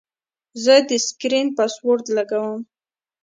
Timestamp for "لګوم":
2.17-2.59